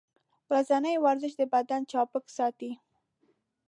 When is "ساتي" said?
2.37-2.71